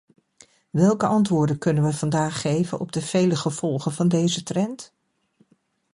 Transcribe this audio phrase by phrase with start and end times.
[0.71, 4.93] Welke antwoorden kunnen we vandaag geven op de vele gevolgen van deze trend?